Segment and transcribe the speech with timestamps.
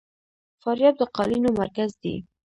[0.61, 2.15] فاریاب د قالینو مرکز دی